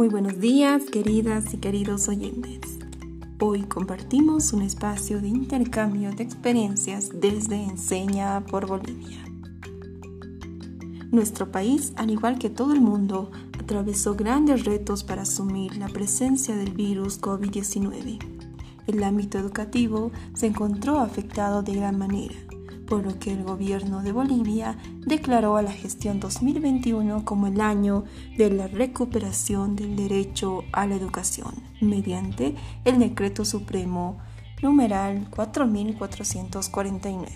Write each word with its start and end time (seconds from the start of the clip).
Muy 0.00 0.08
buenos 0.08 0.40
días, 0.40 0.84
queridas 0.84 1.52
y 1.52 1.58
queridos 1.58 2.08
oyentes. 2.08 2.78
Hoy 3.38 3.64
compartimos 3.64 4.54
un 4.54 4.62
espacio 4.62 5.20
de 5.20 5.28
intercambio 5.28 6.10
de 6.12 6.22
experiencias 6.22 7.10
desde 7.12 7.62
Enseña 7.62 8.42
por 8.46 8.66
Bolivia. 8.66 9.22
Nuestro 11.10 11.52
país, 11.52 11.92
al 11.96 12.08
igual 12.08 12.38
que 12.38 12.48
todo 12.48 12.72
el 12.72 12.80
mundo, 12.80 13.30
atravesó 13.58 14.14
grandes 14.14 14.64
retos 14.64 15.04
para 15.04 15.20
asumir 15.20 15.76
la 15.76 15.88
presencia 15.88 16.56
del 16.56 16.72
virus 16.72 17.20
COVID-19. 17.20 18.20
El 18.86 19.04
ámbito 19.04 19.36
educativo 19.36 20.12
se 20.32 20.46
encontró 20.46 20.98
afectado 20.98 21.62
de 21.62 21.74
gran 21.74 21.98
manera 21.98 22.36
por 22.90 23.04
lo 23.04 23.18
que 23.20 23.32
el 23.32 23.44
gobierno 23.44 24.02
de 24.02 24.10
Bolivia 24.10 24.76
declaró 25.06 25.56
a 25.56 25.62
la 25.62 25.70
gestión 25.72 26.18
2021 26.18 27.24
como 27.24 27.46
el 27.46 27.60
año 27.60 28.02
de 28.36 28.50
la 28.50 28.66
recuperación 28.66 29.76
del 29.76 29.94
derecho 29.94 30.64
a 30.72 30.86
la 30.86 30.96
educación, 30.96 31.54
mediante 31.80 32.56
el 32.84 32.98
decreto 32.98 33.44
supremo 33.44 34.18
numeral 34.60 35.30
4449. 35.30 37.28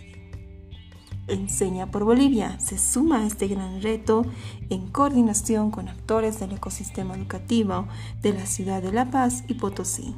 Enseña 1.28 1.90
por 1.90 2.02
Bolivia 2.04 2.58
se 2.58 2.76
suma 2.76 3.20
a 3.20 3.26
este 3.26 3.46
gran 3.46 3.80
reto 3.80 4.26
en 4.70 4.88
coordinación 4.88 5.70
con 5.70 5.88
actores 5.88 6.40
del 6.40 6.52
ecosistema 6.52 7.14
educativo 7.14 7.86
de 8.20 8.32
la 8.32 8.44
ciudad 8.44 8.82
de 8.82 8.92
La 8.92 9.10
Paz 9.12 9.44
y 9.46 9.54
Potosí. 9.54 10.16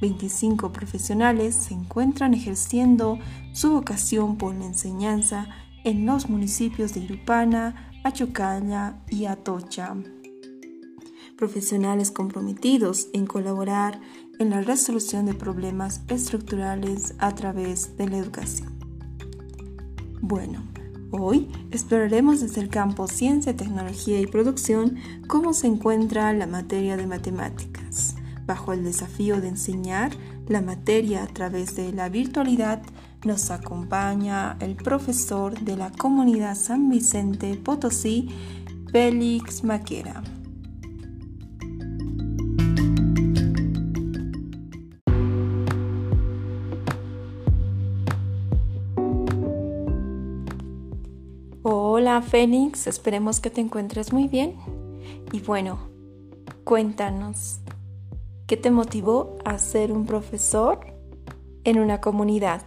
25 0.00 0.72
profesionales 0.72 1.54
se 1.54 1.74
encuentran 1.74 2.34
ejerciendo 2.34 3.18
su 3.52 3.70
vocación 3.70 4.36
por 4.36 4.54
la 4.54 4.66
enseñanza 4.66 5.48
en 5.84 6.06
los 6.06 6.28
municipios 6.28 6.94
de 6.94 7.00
Irupana, 7.00 7.92
Achucalla 8.02 9.02
y 9.08 9.26
Atocha. 9.26 9.94
Profesionales 11.36 12.10
comprometidos 12.10 13.08
en 13.12 13.26
colaborar 13.26 14.00
en 14.38 14.50
la 14.50 14.62
resolución 14.62 15.26
de 15.26 15.34
problemas 15.34 16.02
estructurales 16.08 17.14
a 17.18 17.34
través 17.34 17.96
de 17.96 18.08
la 18.08 18.18
educación. 18.18 18.78
Bueno, 20.20 20.62
hoy 21.10 21.50
exploraremos 21.70 22.40
desde 22.40 22.60
el 22.60 22.68
campo 22.68 23.06
Ciencia, 23.06 23.56
Tecnología 23.56 24.20
y 24.20 24.26
Producción 24.26 24.96
cómo 25.28 25.52
se 25.52 25.66
encuentra 25.66 26.32
la 26.32 26.46
materia 26.46 26.96
de 26.96 27.06
matemáticas 27.06 28.09
Bajo 28.50 28.72
el 28.72 28.82
desafío 28.82 29.40
de 29.40 29.46
enseñar 29.46 30.10
la 30.48 30.60
materia 30.60 31.22
a 31.22 31.28
través 31.28 31.76
de 31.76 31.92
la 31.92 32.08
virtualidad, 32.08 32.82
nos 33.24 33.52
acompaña 33.52 34.56
el 34.58 34.74
profesor 34.74 35.56
de 35.60 35.76
la 35.76 35.92
comunidad 35.92 36.56
San 36.56 36.90
Vicente 36.90 37.54
Potosí, 37.54 38.28
Félix 38.90 39.62
Maquera. 39.62 40.24
Hola 51.62 52.20
Félix, 52.20 52.88
esperemos 52.88 53.38
que 53.38 53.50
te 53.50 53.60
encuentres 53.60 54.12
muy 54.12 54.26
bien. 54.26 54.56
Y 55.30 55.38
bueno, 55.38 55.78
cuéntanos, 56.64 57.60
¿Qué 58.50 58.56
te 58.56 58.72
motivó 58.72 59.38
a 59.44 59.58
ser 59.58 59.92
un 59.92 60.06
profesor 60.06 60.80
en 61.62 61.78
una 61.78 62.00
comunidad? 62.00 62.62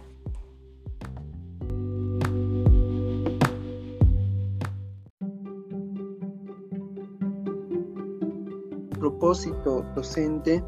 Propósito 8.98 9.84
docente 9.94 10.64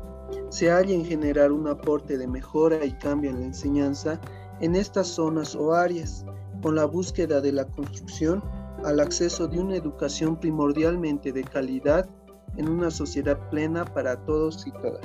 se 0.50 0.68
halla 0.68 0.92
en 0.92 1.06
generar 1.06 1.50
un 1.50 1.66
aporte 1.66 2.18
de 2.18 2.28
mejora 2.28 2.84
y 2.84 2.92
cambio 2.98 3.30
en 3.30 3.40
la 3.40 3.46
enseñanza 3.46 4.20
en 4.60 4.76
estas 4.76 5.06
zonas 5.06 5.54
o 5.54 5.72
áreas, 5.72 6.26
con 6.60 6.74
la 6.74 6.84
búsqueda 6.84 7.40
de 7.40 7.52
la 7.52 7.64
construcción 7.64 8.44
al 8.84 9.00
acceso 9.00 9.48
de 9.48 9.60
una 9.60 9.76
educación 9.76 10.38
primordialmente 10.38 11.32
de 11.32 11.42
calidad 11.42 12.06
en 12.56 12.68
una 12.68 12.90
sociedad 12.90 13.38
plena 13.50 13.84
para 13.84 14.16
todos 14.24 14.66
y 14.66 14.72
todas. 14.72 15.04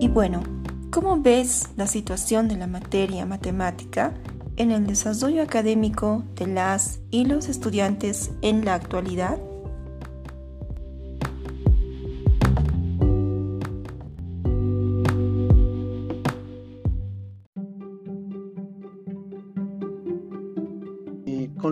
Y 0.00 0.08
bueno, 0.08 0.42
¿cómo 0.90 1.20
ves 1.20 1.68
la 1.76 1.86
situación 1.86 2.48
de 2.48 2.56
la 2.56 2.66
materia 2.66 3.26
matemática 3.26 4.14
en 4.56 4.70
el 4.70 4.86
desarrollo 4.86 5.42
académico 5.42 6.24
de 6.36 6.46
las 6.46 7.00
y 7.10 7.26
los 7.26 7.48
estudiantes 7.48 8.30
en 8.42 8.64
la 8.64 8.74
actualidad? 8.74 9.38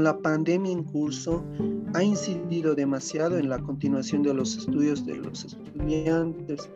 La 0.09 0.19
pandemia 0.23 0.73
en 0.73 0.85
curso 0.85 1.45
ha 1.93 2.03
incidido 2.03 2.75
demasiado 2.75 3.37
en 3.37 3.51
la 3.51 3.59
continuación 3.59 4.23
de 4.23 4.33
los 4.33 4.57
estudios 4.57 5.05
de 5.05 5.17
los 5.17 5.45
estudiantes, 5.45 6.71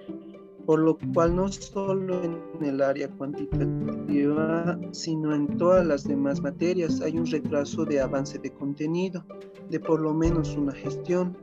por 0.67 0.81
lo 0.81 0.99
cual 1.15 1.37
no 1.37 1.49
solo 1.49 2.23
en 2.25 2.63
el 2.63 2.83
área 2.83 3.09
cuantitativa, 3.09 4.79
sino 4.91 5.35
en 5.35 5.57
todas 5.57 5.87
las 5.87 6.05
demás 6.05 6.43
materias 6.43 7.01
hay 7.01 7.17
un 7.17 7.25
retraso 7.25 7.87
de 7.87 8.03
avance 8.03 8.39
de 8.39 8.51
contenido, 8.51 9.25
de 9.71 9.81
por 9.81 10.03
lo 10.03 10.13
menos 10.13 10.55
una 10.55 10.73
gestión. 10.73 11.35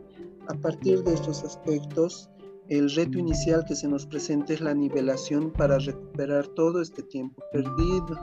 A 0.47 0.53
partir 0.53 1.03
de 1.03 1.15
estos 1.15 1.43
aspectos, 1.43 2.29
el 2.67 2.87
reto 2.91 3.17
inicial 3.17 3.65
que 3.67 3.75
se 3.75 3.87
nos 3.87 4.05
presenta 4.05 4.53
es 4.53 4.61
la 4.61 4.75
nivelación 4.75 5.51
para 5.51 5.79
recuperar 5.79 6.45
todo 6.49 6.83
este 6.83 7.01
tiempo 7.01 7.41
perdido 7.51 8.15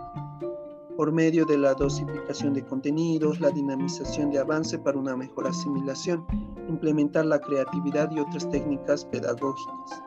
por 0.97 1.13
medio 1.13 1.45
de 1.45 1.59
la 1.59 1.75
dosificación 1.75 2.55
de 2.55 2.65
contenidos, 2.65 3.41
la 3.41 3.51
dinamización 3.51 4.31
de 4.31 4.39
avance 4.39 4.79
para 4.79 4.99
una 4.99 5.17
mejor 5.17 5.47
asimilación, 5.47 6.27
implementar 6.69 7.27
la 7.27 7.39
creatividad 7.39 8.11
y 8.11 8.21
otras 8.21 8.49
técnicas 8.51 9.05
pedagógicas. 9.05 10.03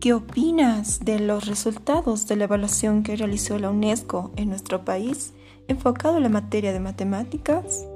¿Qué 0.00 0.14
opinas 0.14 1.04
de 1.04 1.20
los 1.20 1.46
resultados 1.46 2.26
de 2.26 2.34
la 2.34 2.44
evaluación 2.44 3.04
que 3.04 3.14
realizó 3.14 3.56
la 3.58 3.70
UNESCO 3.70 4.32
en 4.34 4.48
nuestro 4.48 4.84
país 4.84 5.32
enfocado 5.68 6.16
en 6.16 6.24
la 6.24 6.28
materia 6.28 6.72
de 6.72 6.80
matemáticas? 6.80 7.86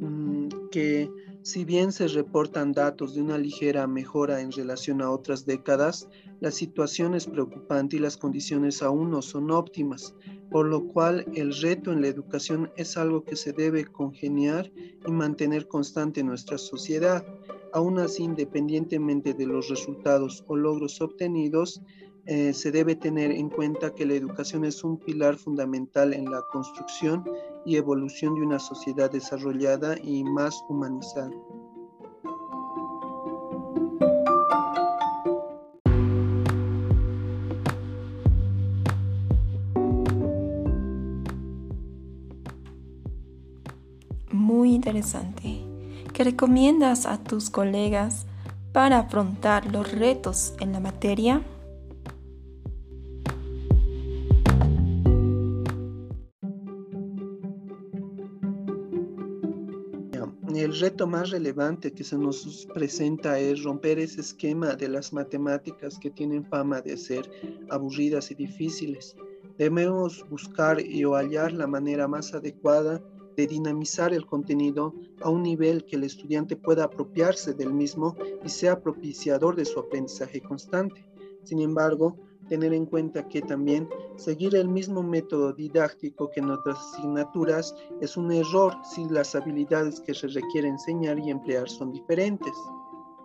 Mm, 0.00 0.48
que 0.70 1.10
si 1.42 1.64
bien 1.64 1.90
se 1.90 2.06
reportan 2.06 2.72
datos 2.72 3.14
de 3.14 3.22
una 3.22 3.36
ligera 3.36 3.86
mejora 3.88 4.40
en 4.40 4.52
relación 4.52 5.02
a 5.02 5.10
otras 5.10 5.44
décadas, 5.44 6.08
la 6.40 6.52
situación 6.52 7.14
es 7.14 7.26
preocupante 7.26 7.96
y 7.96 7.98
las 7.98 8.16
condiciones 8.16 8.82
aún 8.82 9.10
no 9.10 9.22
son 9.22 9.50
óptimas, 9.50 10.14
por 10.52 10.66
lo 10.66 10.86
cual 10.88 11.24
el 11.34 11.54
reto 11.60 11.92
en 11.92 12.02
la 12.02 12.08
educación 12.08 12.70
es 12.76 12.98
algo 12.98 13.24
que 13.24 13.36
se 13.36 13.52
debe 13.52 13.86
congeniar 13.86 14.70
y 15.06 15.10
mantener 15.10 15.66
constante 15.66 16.20
en 16.20 16.26
nuestra 16.26 16.58
sociedad. 16.58 17.24
Aún 17.72 17.98
así, 17.98 18.22
independientemente 18.22 19.32
de 19.32 19.46
los 19.46 19.70
resultados 19.70 20.44
o 20.46 20.56
logros 20.56 21.00
obtenidos, 21.00 21.80
eh, 22.26 22.52
se 22.52 22.70
debe 22.70 22.94
tener 22.94 23.32
en 23.32 23.48
cuenta 23.48 23.94
que 23.94 24.06
la 24.06 24.14
educación 24.14 24.64
es 24.64 24.84
un 24.84 24.98
pilar 24.98 25.36
fundamental 25.36 26.12
en 26.12 26.30
la 26.30 26.42
construcción 26.52 27.24
y 27.64 27.76
evolución 27.76 28.34
de 28.34 28.42
una 28.42 28.58
sociedad 28.58 29.10
desarrollada 29.10 29.96
y 30.04 30.22
más 30.22 30.62
humanizada. 30.68 31.32
Interesante. 44.92 45.64
¿Qué 46.12 46.24
recomiendas 46.24 47.06
a 47.06 47.16
tus 47.16 47.48
colegas 47.48 48.26
para 48.72 48.98
afrontar 48.98 49.72
los 49.72 49.90
retos 49.90 50.54
en 50.60 50.72
la 50.72 50.80
materia? 50.80 51.42
el 60.54 60.78
reto 60.78 61.08
más 61.08 61.30
relevante 61.30 61.92
que 61.92 62.04
se 62.04 62.16
nos 62.16 62.68
presenta 62.72 63.36
es 63.36 63.64
romper 63.64 63.98
ese 63.98 64.20
esquema 64.20 64.76
de 64.76 64.88
las 64.88 65.12
matemáticas 65.12 65.98
que 65.98 66.08
tienen 66.08 66.44
fama 66.44 66.80
de 66.80 66.96
ser 66.96 67.28
aburridas 67.68 68.30
y 68.30 68.36
difíciles. 68.36 69.16
Debemos 69.58 70.24
buscar 70.30 70.80
y 70.80 71.02
hallar 71.02 71.52
la 71.52 71.66
manera 71.66 72.06
más 72.06 72.32
adecuada 72.32 73.02
de 73.36 73.46
dinamizar 73.46 74.12
el 74.12 74.26
contenido 74.26 74.94
a 75.20 75.30
un 75.30 75.42
nivel 75.42 75.84
que 75.84 75.96
el 75.96 76.04
estudiante 76.04 76.56
pueda 76.56 76.84
apropiarse 76.84 77.54
del 77.54 77.72
mismo 77.72 78.16
y 78.44 78.48
sea 78.48 78.80
propiciador 78.80 79.56
de 79.56 79.64
su 79.64 79.80
aprendizaje 79.80 80.40
constante. 80.40 81.04
Sin 81.44 81.60
embargo, 81.60 82.16
tener 82.48 82.72
en 82.72 82.86
cuenta 82.86 83.26
que 83.28 83.40
también 83.40 83.88
seguir 84.16 84.54
el 84.54 84.68
mismo 84.68 85.02
método 85.02 85.52
didáctico 85.52 86.30
que 86.30 86.40
en 86.40 86.50
otras 86.50 86.78
asignaturas 86.78 87.74
es 88.00 88.16
un 88.16 88.30
error 88.32 88.74
si 88.84 89.08
las 89.08 89.34
habilidades 89.34 90.00
que 90.00 90.14
se 90.14 90.28
requiere 90.28 90.68
enseñar 90.68 91.18
y 91.18 91.30
emplear 91.30 91.68
son 91.68 91.92
diferentes. 91.92 92.52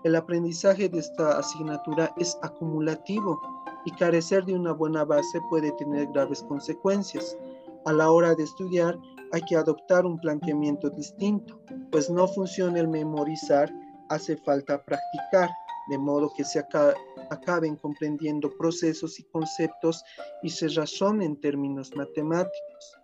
El 0.04 0.16
aprendizaje 0.16 0.88
de 0.88 1.00
esta 1.00 1.40
asignatura 1.40 2.14
es 2.18 2.38
acumulativo 2.42 3.42
y 3.86 3.92
carecer 3.92 4.46
de 4.46 4.54
una 4.54 4.72
buena 4.72 5.04
base 5.04 5.42
puede 5.50 5.72
tener 5.74 6.08
graves 6.14 6.44
consecuencias. 6.44 7.38
A 7.86 7.94
la 7.94 8.12
hora 8.12 8.36
de 8.36 8.44
estudiar 8.44 9.00
hay 9.32 9.42
que 9.42 9.56
adoptar 9.56 10.06
un 10.06 10.20
planteamiento 10.20 10.90
distinto, 10.90 11.60
pues 11.92 12.10
no 12.10 12.28
funciona 12.28 12.80
el 12.80 12.88
memorizar, 12.88 13.72
hace 14.10 14.38
falta 14.38 14.84
practicar, 14.84 15.50
de 15.90 15.98
modo 15.98 16.32
que 16.36 16.44
se 16.44 16.64
acaben 17.30 17.76
comprendiendo 17.78 18.52
procesos 18.58 19.20
y 19.20 19.24
conceptos 19.24 20.04
y 20.44 20.50
se 20.50 20.68
razonen 20.70 21.22
en 21.32 21.42
términos 21.42 21.92
matemáticos. 21.96 22.98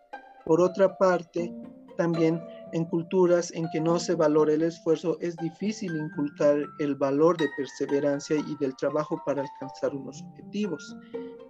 Por 0.46 0.60
otra 0.60 0.98
parte, 0.98 1.54
también 1.98 2.42
en 2.74 2.86
culturas 2.86 3.52
en 3.54 3.70
que 3.72 3.80
no 3.80 4.00
se 4.00 4.16
valora 4.16 4.54
el 4.54 4.64
esfuerzo 4.64 5.18
es 5.22 5.36
difícil 5.38 5.96
inculcar 5.96 6.58
el 6.80 6.96
valor 6.96 7.38
de 7.38 7.48
perseverancia 7.56 8.36
y 8.36 8.56
del 8.60 8.76
trabajo 8.76 9.22
para 9.26 9.44
alcanzar 9.44 9.96
unos 9.96 10.22
objetivos. 10.24 10.96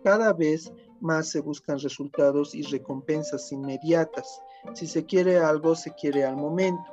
Cada 0.03 0.33
vez 0.33 0.71
más 0.99 1.29
se 1.29 1.39
buscan 1.39 1.79
resultados 1.79 2.53
y 2.53 2.63
recompensas 2.63 3.51
inmediatas. 3.51 4.41
Si 4.73 4.85
se 4.85 5.05
quiere 5.05 5.37
algo, 5.37 5.75
se 5.75 5.93
quiere 5.93 6.25
al 6.25 6.35
momento. 6.35 6.83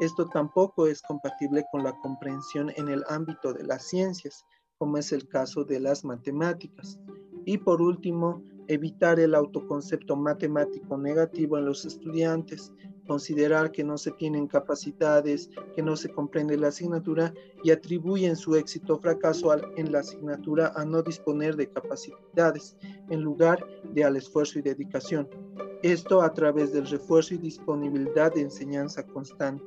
Esto 0.00 0.26
tampoco 0.26 0.86
es 0.86 1.02
compatible 1.02 1.64
con 1.72 1.82
la 1.82 1.92
comprensión 2.00 2.70
en 2.76 2.88
el 2.88 3.04
ámbito 3.08 3.52
de 3.52 3.64
las 3.64 3.88
ciencias, 3.88 4.44
como 4.78 4.98
es 4.98 5.12
el 5.12 5.26
caso 5.28 5.64
de 5.64 5.80
las 5.80 6.04
matemáticas. 6.04 6.98
Y 7.46 7.58
por 7.58 7.80
último, 7.80 8.42
evitar 8.68 9.18
el 9.18 9.34
autoconcepto 9.34 10.14
matemático 10.14 10.98
negativo 10.98 11.56
en 11.58 11.64
los 11.64 11.84
estudiantes, 11.86 12.72
considerar 13.08 13.72
que 13.72 13.82
no 13.82 13.96
se 13.96 14.12
tienen 14.12 14.46
capacidades, 14.46 15.50
que 15.74 15.82
no 15.82 15.96
se 15.96 16.10
comprende 16.10 16.56
la 16.58 16.68
asignatura 16.68 17.32
y 17.64 17.70
atribuyen 17.70 18.36
su 18.36 18.54
éxito 18.54 18.94
o 18.94 18.98
fracaso 19.00 19.50
en 19.76 19.90
la 19.90 20.00
asignatura 20.00 20.72
a 20.76 20.84
no 20.84 21.02
disponer 21.02 21.56
de 21.56 21.70
capacidades, 21.70 22.76
en 23.08 23.22
lugar 23.22 23.66
de 23.94 24.04
al 24.04 24.16
esfuerzo 24.16 24.58
y 24.58 24.62
dedicación. 24.62 25.26
Esto 25.82 26.22
a 26.22 26.32
través 26.34 26.72
del 26.72 26.86
refuerzo 26.86 27.34
y 27.34 27.38
disponibilidad 27.38 28.32
de 28.34 28.42
enseñanza 28.42 29.04
constante. 29.06 29.64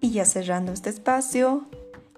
Y 0.00 0.12
ya 0.12 0.24
cerrando 0.24 0.72
este 0.72 0.90
espacio, 0.90 1.66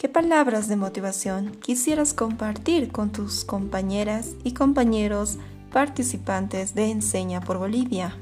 ¿qué 0.04 0.10
palabras 0.10 0.68
de 0.68 0.76
motivación 0.76 1.52
quisieras 1.52 2.12
compartir 2.12 2.92
con 2.92 3.10
tus 3.10 3.42
compañeras 3.42 4.36
y 4.44 4.52
compañeros 4.52 5.38
participantes 5.72 6.74
de 6.74 6.90
Enseña 6.90 7.40
por 7.40 7.56
Bolivia? 7.56 8.14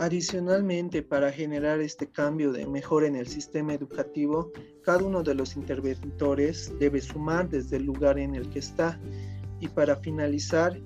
Adicionalmente, 0.00 1.04
para 1.04 1.30
generar 1.30 1.78
este 1.78 2.08
cambio 2.08 2.50
de 2.50 2.66
mejora 2.66 3.06
en 3.06 3.14
el 3.14 3.28
sistema 3.28 3.72
educativo, 3.72 4.50
cada 4.82 5.04
uno 5.04 5.22
de 5.22 5.36
los 5.36 5.54
interventores 5.54 6.76
debe 6.80 7.00
sumar 7.00 7.48
desde 7.48 7.76
el 7.76 7.84
lugar 7.84 8.18
en 8.18 8.34
el 8.34 8.50
que 8.50 8.58
está 8.58 8.98
y 9.60 9.68
para 9.68 9.94
finalizar, 9.94 10.76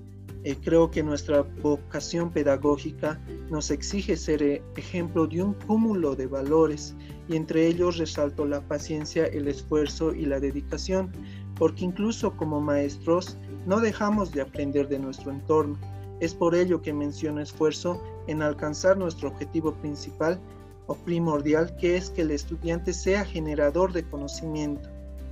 eh, 0.47 0.55
creo 0.63 0.89
que 0.89 1.03
nuestra 1.03 1.41
vocación 1.61 2.31
pedagógica 2.31 3.19
nos 3.49 3.69
exige 3.69 4.15
ser 4.15 4.41
eh, 4.41 4.63
ejemplo 4.77 5.27
de 5.27 5.43
un 5.43 5.53
cúmulo 5.53 6.15
de 6.15 6.25
valores 6.25 6.95
y 7.27 7.35
entre 7.35 7.67
ellos 7.67 7.97
resalto 7.97 8.45
la 8.45 8.61
paciencia, 8.61 9.25
el 9.25 9.49
esfuerzo 9.49 10.13
y 10.15 10.25
la 10.25 10.39
dedicación, 10.39 11.11
porque 11.57 11.83
incluso 11.83 12.37
como 12.37 12.61
maestros 12.61 13.37
no 13.65 13.81
dejamos 13.81 14.31
de 14.31 14.39
aprender 14.39 14.87
de 14.87 14.99
nuestro 14.99 15.31
entorno. 15.33 15.77
Es 16.21 16.33
por 16.33 16.55
ello 16.55 16.81
que 16.81 16.93
menciono 16.93 17.41
esfuerzo 17.41 18.01
en 18.27 18.41
alcanzar 18.41 18.97
nuestro 18.97 19.27
objetivo 19.27 19.73
principal 19.73 20.39
o 20.85 20.95
primordial, 20.95 21.75
que 21.75 21.97
es 21.97 22.09
que 22.09 22.21
el 22.21 22.31
estudiante 22.31 22.93
sea 22.93 23.25
generador 23.25 23.91
de 23.91 24.03
conocimiento, 24.03 24.87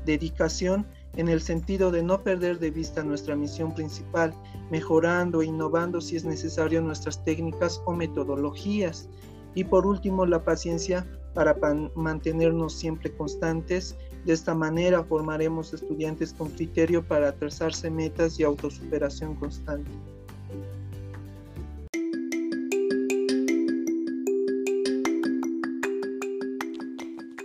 dedicación 0.06 0.85
en 1.17 1.29
el 1.29 1.41
sentido 1.41 1.91
de 1.91 2.03
no 2.03 2.21
perder 2.21 2.59
de 2.59 2.71
vista 2.71 3.03
nuestra 3.03 3.35
misión 3.35 3.73
principal, 3.73 4.33
mejorando 4.69 5.41
e 5.41 5.45
innovando 5.45 6.01
si 6.01 6.15
es 6.15 6.25
necesario 6.25 6.81
nuestras 6.81 7.23
técnicas 7.23 7.81
o 7.85 7.94
metodologías. 7.94 9.09
Y 9.53 9.63
por 9.63 9.85
último, 9.85 10.25
la 10.25 10.44
paciencia 10.44 11.07
para 11.33 11.56
mantenernos 11.95 12.73
siempre 12.73 13.12
constantes. 13.15 13.95
De 14.25 14.33
esta 14.33 14.56
manera 14.56 15.03
formaremos 15.03 15.73
estudiantes 15.73 16.33
con 16.33 16.50
criterio 16.50 17.06
para 17.06 17.31
trazarse 17.33 17.89
metas 17.89 18.39
y 18.39 18.44
autosuperación 18.44 19.35
constante. 19.35 19.91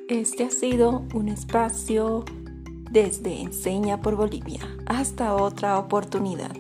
Este 0.09 0.45
ha 0.45 0.51
sido 0.51 1.07
un 1.15 1.29
espacio 1.29 2.25
desde 2.91 3.41
Enseña 3.41 4.01
por 4.01 4.17
Bolivia. 4.17 4.61
Hasta 4.87 5.35
otra 5.35 5.79
oportunidad. 5.79 6.60